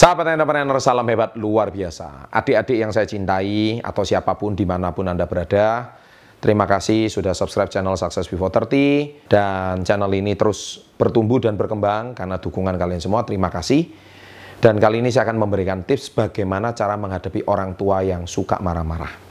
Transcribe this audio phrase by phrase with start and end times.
[0.00, 2.32] Sahabat entrepreneur, salam hebat luar biasa.
[2.32, 5.92] Adik-adik yang saya cintai atau siapa pun di mana pun Anda berada,
[6.40, 12.16] terima kasih sudah subscribe channel Success Before 30 dan channel ini terus bertumbuh dan berkembang
[12.16, 13.28] karena dukungan kalian semua.
[13.28, 13.92] Terima kasih.
[14.56, 19.29] Dan kali ini saya akan memberikan tips bagaimana cara menghadapi orang tua yang suka marah-marah.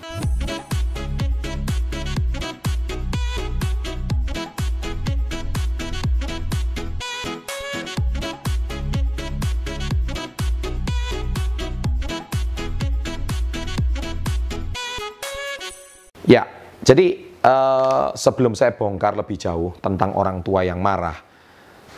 [16.89, 21.14] Jadi uh, sebelum saya bongkar lebih jauh tentang orang tua yang marah,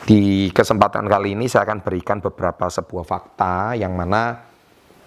[0.03, 4.51] di kesempatan kali ini saya akan berikan beberapa sebuah fakta yang mana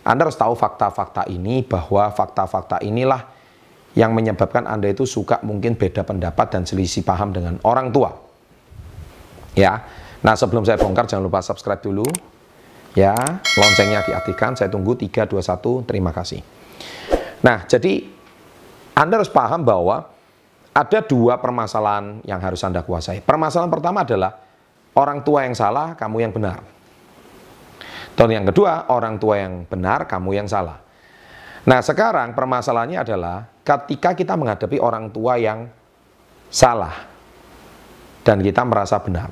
[0.00, 3.28] Anda harus tahu fakta-fakta ini bahwa fakta-fakta inilah
[3.92, 8.08] yang menyebabkan Anda itu suka mungkin beda pendapat dan selisih paham dengan orang tua.
[9.52, 9.84] Ya.
[10.24, 12.08] Nah, sebelum saya bongkar jangan lupa subscribe dulu.
[12.96, 13.12] Ya,
[13.58, 14.56] loncengnya diaktifkan.
[14.56, 15.88] Saya tunggu 3 2 1.
[15.88, 16.40] Terima kasih.
[17.44, 18.13] Nah, jadi
[18.94, 20.06] anda harus paham bahwa
[20.74, 23.22] ada dua permasalahan yang harus Anda kuasai.
[23.22, 24.34] Permasalahan pertama adalah
[24.98, 26.58] orang tua yang salah, kamu yang benar.
[28.14, 30.82] Dan yang kedua, orang tua yang benar, kamu yang salah.
[31.66, 35.70] Nah, sekarang permasalahannya adalah ketika kita menghadapi orang tua yang
[36.50, 36.94] salah
[38.22, 39.30] dan kita merasa benar.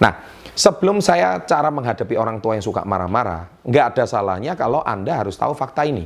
[0.00, 0.12] Nah,
[0.52, 5.36] sebelum saya cara menghadapi orang tua yang suka marah-marah, nggak ada salahnya kalau Anda harus
[5.36, 6.04] tahu fakta ini.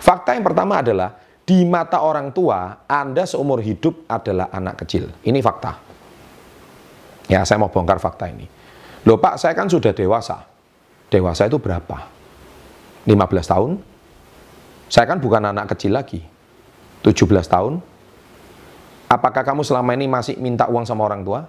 [0.00, 5.12] Fakta yang pertama adalah di mata orang tua, Anda seumur hidup adalah anak kecil.
[5.20, 5.76] Ini fakta.
[7.28, 8.48] Ya, saya mau bongkar fakta ini.
[9.04, 10.48] Loh Pak, saya kan sudah dewasa.
[11.12, 12.08] Dewasa itu berapa?
[13.04, 13.70] 15 tahun?
[14.88, 16.24] Saya kan bukan anak kecil lagi.
[17.04, 17.12] 17
[17.44, 17.84] tahun?
[19.12, 21.44] Apakah kamu selama ini masih minta uang sama orang tua?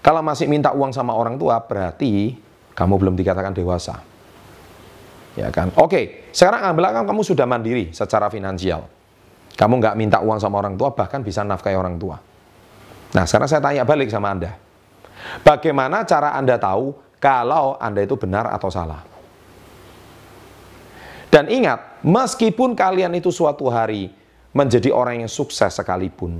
[0.00, 2.36] Kalau masih minta uang sama orang tua, berarti
[2.72, 4.00] kamu belum dikatakan dewasa.
[5.36, 5.68] Ya kan?
[5.76, 8.88] Oke, sekarang ambil kamu sudah mandiri secara finansial.
[9.54, 12.18] Kamu nggak minta uang sama orang tua, bahkan bisa nafkahi orang tua.
[13.14, 14.50] Nah, sekarang saya tanya balik sama Anda.
[15.46, 16.90] Bagaimana cara Anda tahu
[17.22, 19.00] kalau Anda itu benar atau salah?
[21.30, 24.10] Dan ingat, meskipun kalian itu suatu hari
[24.54, 26.38] menjadi orang yang sukses sekalipun,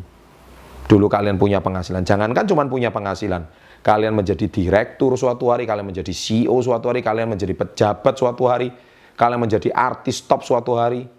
[0.87, 3.43] dulu kalian punya penghasilan, jangankan cuma punya penghasilan,
[3.83, 8.71] kalian menjadi direktur suatu hari, kalian menjadi CEO suatu hari, kalian menjadi pejabat suatu hari,
[9.19, 11.11] kalian menjadi artis top suatu hari,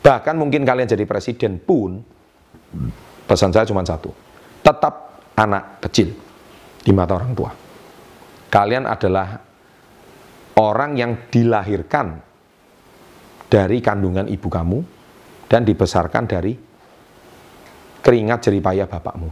[0.00, 2.00] Bahkan mungkin kalian jadi presiden pun,
[3.28, 4.08] pesan saya cuma satu.
[4.64, 4.94] Tetap
[5.36, 6.12] anak kecil
[6.80, 7.50] di mata orang tua.
[8.50, 9.36] Kalian adalah
[10.56, 12.06] orang yang dilahirkan
[13.50, 14.78] dari kandungan ibu kamu
[15.50, 16.52] dan dibesarkan dari
[18.00, 19.28] keringat jeripayah bapakmu.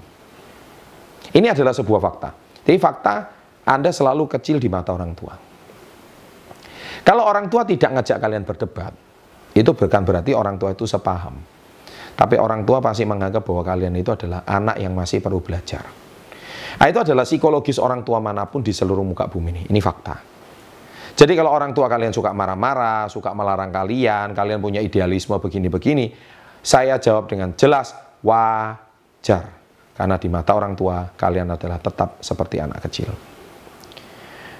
[1.33, 2.31] Ini adalah sebuah fakta.
[2.65, 3.15] Jadi fakta
[3.65, 5.35] Anda selalu kecil di mata orang tua.
[7.05, 8.93] Kalau orang tua tidak ngajak kalian berdebat,
[9.55, 11.37] itu bukan berarti orang tua itu sepaham.
[12.19, 15.87] Tapi orang tua pasti menganggap bahwa kalian itu adalah anak yang masih perlu belajar.
[16.79, 19.63] Nah, itu adalah psikologis orang tua mana pun di seluruh muka bumi ini.
[19.71, 20.19] Ini fakta.
[21.19, 26.15] Jadi kalau orang tua kalian suka marah-marah, suka melarang kalian, kalian punya idealisme begini-begini,
[26.63, 27.91] saya jawab dengan jelas,
[28.23, 29.59] wajar.
[29.99, 33.11] Karena di mata orang tua, kalian adalah tetap seperti anak kecil.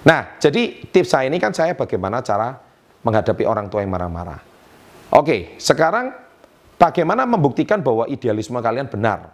[0.03, 2.59] Nah, jadi tips saya ini kan saya bagaimana cara
[3.07, 4.48] menghadapi orang tua yang marah-marah.
[5.09, 6.13] Oke, sekarang
[6.77, 9.33] bagaimana membuktikan bahwa idealisme kalian benar?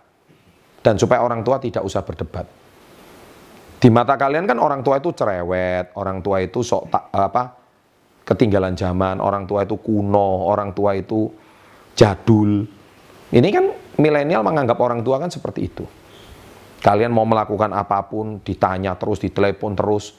[0.84, 2.46] Dan supaya orang tua tidak usah berdebat.
[3.80, 7.64] Di mata kalian kan orang tua itu cerewet, orang tua itu sok tak, apa
[8.24, 11.28] ketinggalan zaman, orang tua itu kuno, orang tua itu
[11.92, 12.64] jadul.
[13.28, 13.64] Ini kan
[14.00, 15.84] milenial menganggap orang tua kan seperti itu.
[16.80, 20.16] Kalian mau melakukan apa pun, ditanya terus, ditelepon terus,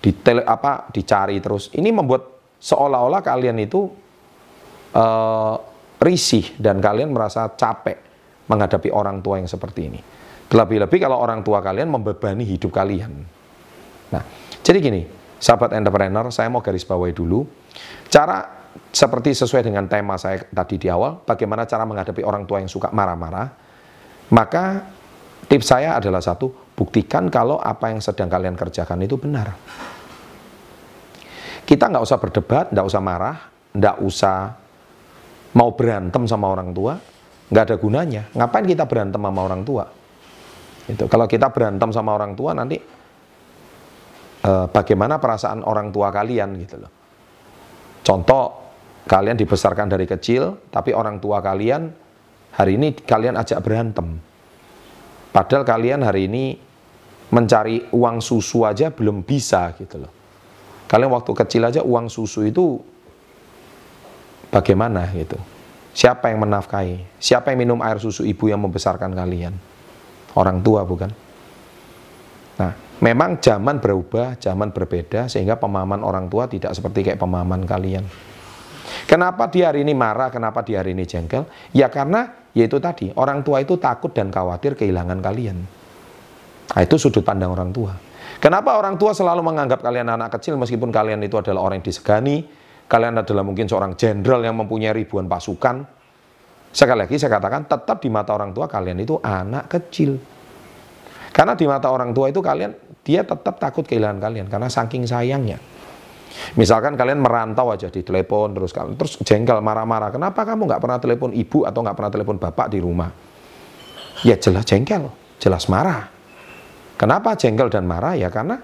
[0.00, 1.72] ditele, apa, dicari terus.
[1.72, 2.28] Ini membuat
[2.60, 3.88] seolah-olah kalian itu
[4.96, 5.54] uh,
[6.02, 7.98] risih dan kalian merasa capek
[8.50, 10.00] menghadapi orang tua yang seperti ini.
[10.50, 13.12] Terlebih-lebih kalau orang tua kalian membebani hidup kalian.
[14.12, 14.22] Nah,
[14.60, 15.08] jadi gini,
[15.40, 17.48] sahabat entrepreneur, saya mau garis bawahi dulu.
[18.12, 18.62] Cara
[18.92, 22.92] seperti sesuai dengan tema saya tadi di awal, bagaimana cara menghadapi orang tua yang suka
[22.92, 23.48] marah-marah,
[24.28, 24.84] maka
[25.48, 29.56] tips saya adalah satu, buktikan kalau apa yang sedang kalian kerjakan itu benar.
[31.64, 33.36] Kita nggak usah berdebat, nggak usah marah,
[33.72, 34.61] nggak usah
[35.52, 36.96] mau berantem sama orang tua,
[37.52, 38.22] nggak ada gunanya.
[38.32, 39.84] Ngapain kita berantem sama orang tua?
[40.88, 42.76] Itu kalau kita berantem sama orang tua nanti
[44.42, 46.92] eh, bagaimana perasaan orang tua kalian gitu loh.
[48.02, 48.44] Contoh
[49.06, 51.86] kalian dibesarkan dari kecil, tapi orang tua kalian
[52.58, 54.18] hari ini kalian ajak berantem.
[55.32, 56.44] Padahal kalian hari ini
[57.32, 60.12] mencari uang susu aja belum bisa gitu loh.
[60.84, 62.76] Kalian waktu kecil aja uang susu itu
[64.52, 65.40] bagaimana gitu.
[65.92, 67.20] Siapa yang menafkahi?
[67.20, 69.56] Siapa yang minum air susu ibu yang membesarkan kalian?
[70.36, 71.12] Orang tua bukan?
[72.56, 78.04] Nah, memang zaman berubah, zaman berbeda sehingga pemahaman orang tua tidak seperti kayak pemahaman kalian.
[79.04, 81.44] Kenapa dia hari ini marah, kenapa dia hari ini jengkel?
[81.76, 85.64] Ya karena yaitu tadi, orang tua itu takut dan khawatir kehilangan kalian.
[86.72, 87.92] Nah, itu sudut pandang orang tua.
[88.40, 92.48] Kenapa orang tua selalu menganggap kalian anak kecil meskipun kalian itu adalah orang yang disegani,
[92.92, 95.80] kalian adalah mungkin seorang jenderal yang mempunyai ribuan pasukan.
[96.68, 100.20] Sekali lagi saya katakan, tetap di mata orang tua kalian itu anak kecil.
[101.32, 105.56] Karena di mata orang tua itu kalian, dia tetap takut kehilangan kalian karena saking sayangnya.
[106.56, 110.12] Misalkan kalian merantau aja di telepon terus kalian terus jengkel marah-marah.
[110.12, 113.08] Kenapa kamu nggak pernah telepon ibu atau nggak pernah telepon bapak di rumah?
[114.24, 116.08] Ya jelas jengkel, jelas marah.
[116.96, 118.16] Kenapa jengkel dan marah?
[118.16, 118.60] Ya karena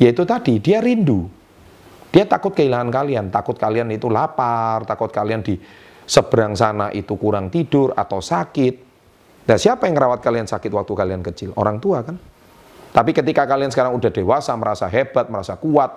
[0.00, 1.35] yaitu tadi dia rindu.
[2.16, 5.60] Dia takut kehilangan kalian, takut kalian itu lapar, takut kalian di
[6.08, 8.88] seberang sana itu kurang tidur atau sakit.
[9.44, 11.52] Dan siapa yang merawat kalian sakit waktu kalian kecil?
[11.60, 12.16] Orang tua kan?
[12.96, 15.92] Tapi ketika kalian sekarang udah dewasa, merasa hebat, merasa kuat,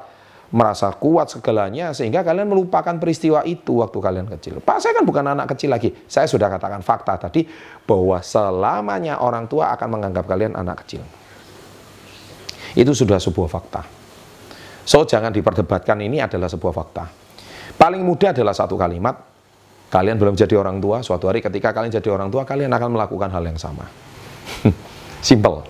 [0.52, 4.60] merasa kuat segalanya sehingga kalian melupakan peristiwa itu waktu kalian kecil.
[4.60, 5.96] Pak, saya kan bukan anak kecil lagi.
[6.04, 7.48] Saya sudah katakan fakta tadi
[7.88, 11.00] bahwa selamanya orang tua akan menganggap kalian anak kecil.
[12.76, 13.99] Itu sudah sebuah fakta.
[14.90, 17.06] So, jangan diperdebatkan ini adalah sebuah fakta.
[17.78, 19.22] Paling mudah adalah satu kalimat,
[19.94, 23.30] kalian belum jadi orang tua, suatu hari ketika kalian jadi orang tua, kalian akan melakukan
[23.30, 23.86] hal yang sama.
[25.22, 25.62] Simple.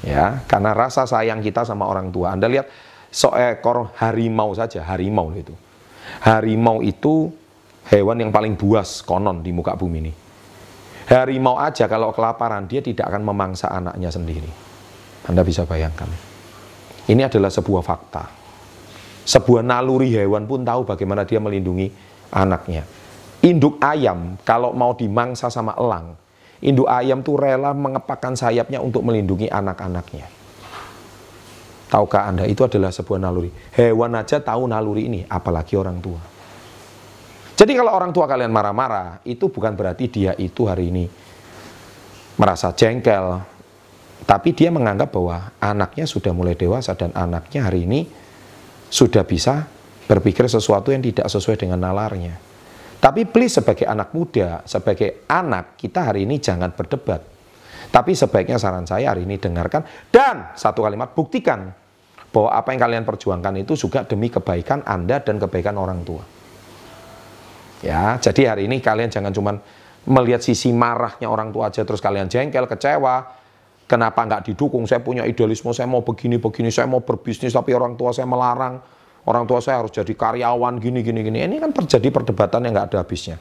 [0.00, 2.32] Ya, karena rasa sayang kita sama orang tua.
[2.32, 2.72] Anda lihat
[3.12, 5.52] seekor harimau saja, harimau itu.
[6.24, 7.28] Harimau itu
[7.92, 10.12] hewan yang paling buas konon di muka bumi ini.
[11.12, 14.48] Harimau aja kalau kelaparan dia tidak akan memangsa anaknya sendiri.
[15.28, 16.29] Anda bisa bayangkan.
[17.10, 18.24] Ini adalah sebuah fakta.
[19.26, 21.90] Sebuah naluri hewan pun tahu bagaimana dia melindungi
[22.30, 22.86] anaknya.
[23.42, 26.14] Induk ayam kalau mau dimangsa sama elang,
[26.62, 30.30] induk ayam tuh rela mengepakkan sayapnya untuk melindungi anak-anaknya.
[31.90, 33.50] Tahukah Anda itu adalah sebuah naluri.
[33.74, 36.22] Hewan aja tahu naluri ini, apalagi orang tua.
[37.58, 41.04] Jadi kalau orang tua kalian marah-marah, itu bukan berarti dia itu hari ini
[42.38, 43.42] merasa jengkel.
[44.30, 48.06] Tapi dia menganggap bahwa anaknya sudah mulai dewasa dan anaknya hari ini
[48.86, 49.66] sudah bisa
[50.06, 52.38] berpikir sesuatu yang tidak sesuai dengan nalarnya.
[53.02, 57.26] Tapi please sebagai anak muda, sebagai anak, kita hari ini jangan berdebat.
[57.90, 59.82] Tapi sebaiknya saran saya hari ini dengarkan
[60.14, 61.74] dan satu kalimat buktikan
[62.30, 66.22] bahwa apa yang kalian perjuangkan itu juga demi kebaikan Anda dan kebaikan orang tua.
[67.82, 69.58] Ya, jadi hari ini kalian jangan cuma
[70.06, 73.39] melihat sisi marahnya orang tua aja terus kalian jengkel, kecewa.
[73.90, 74.86] Kenapa nggak didukung?
[74.86, 78.78] Saya punya idealisme, saya mau begini-begini, saya mau berbisnis tapi orang tua saya melarang.
[79.26, 81.42] Orang tua saya harus jadi karyawan gini gini gini.
[81.42, 83.36] Ini kan terjadi perdebatan yang nggak ada habisnya.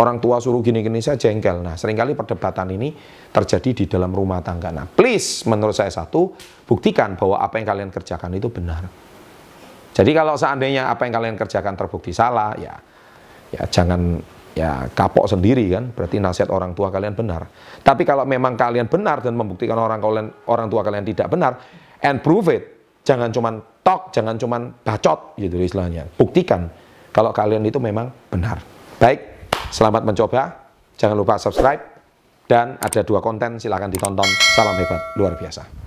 [0.00, 1.60] Orang tua suruh gini-gini saya jengkel.
[1.60, 2.88] Nah, sering kali perdebatan ini
[3.28, 4.72] terjadi di dalam rumah tangga.
[4.72, 6.32] Nah, please menurut saya satu,
[6.64, 8.84] buktikan bahwa apa yang kalian kerjakan itu benar.
[9.92, 12.76] Jadi kalau seandainya apa yang kalian kerjakan terbukti salah, ya
[13.52, 14.20] ya jangan
[14.56, 17.44] ya kapok sendiri kan, berarti nasihat orang tua kalian benar.
[17.84, 21.60] Tapi kalau memang kalian benar dan membuktikan orang kalian orang tua kalian tidak benar,
[22.00, 22.64] and prove it.
[23.06, 26.10] Jangan cuman talk, jangan cuman bacot gitu istilahnya.
[26.18, 26.66] Buktikan
[27.14, 28.58] kalau kalian itu memang benar.
[28.98, 29.36] Baik,
[29.66, 31.82] Selamat mencoba, jangan lupa subscribe,
[32.46, 34.26] dan ada dua konten silahkan ditonton.
[34.54, 35.85] Salam hebat, luar biasa.